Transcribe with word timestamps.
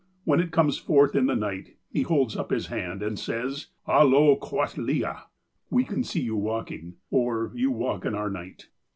When 0.23 0.39
it 0.39 0.49
comes 0.49 0.79
forth 0.79 1.13
in 1.15 1.27
the 1.27 1.35
night, 1.35 1.77
he 1.91 2.01
holds 2.01 2.35
up 2.35 2.49
his 2.49 2.65
hand, 2.73 3.03
and 3.03 3.19
says: 3.19 3.67
"Alio 3.87 4.35
quathleay'' 4.35 5.25
("we 5.69 5.83
can 5.83 6.03
see 6.03 6.21
you 6.21 6.35
walking," 6.35 6.95
or" 7.11 7.51
you 7.53 7.69
walk 7.69 8.03
in 8.05 8.15
our 8.15 8.31
night 8.31 8.67